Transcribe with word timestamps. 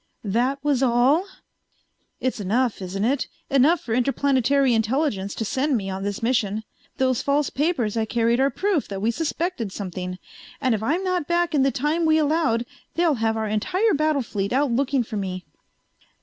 "That 0.23 0.57
was 0.63 0.81
all?" 0.81 1.25
"It's 2.19 2.39
enough, 2.39 2.81
isn't 2.81 3.03
it? 3.05 3.27
Enough 3.51 3.81
for 3.81 3.93
Interplanetary 3.93 4.73
Intelligence 4.73 5.35
to 5.35 5.45
send 5.45 5.77
me 5.77 5.91
on 5.91 6.01
this 6.01 6.23
mission. 6.23 6.63
Those 6.97 7.21
false 7.21 7.51
papers 7.51 7.95
I 7.95 8.05
carried 8.05 8.39
are 8.39 8.49
proof 8.49 8.87
that 8.87 8.99
we 8.99 9.11
suspected 9.11 9.71
something. 9.71 10.17
And 10.59 10.73
if 10.73 10.81
I'm 10.81 11.03
not 11.03 11.27
back 11.27 11.53
in 11.53 11.61
the 11.61 11.69
time 11.69 12.05
we 12.07 12.17
allowed 12.17 12.65
they'll 12.95 13.13
have 13.21 13.37
our 13.37 13.45
entire 13.47 13.93
battle 13.93 14.23
fleet 14.23 14.51
out 14.51 14.71
looking 14.71 15.03
for 15.03 15.17
me." 15.17 15.45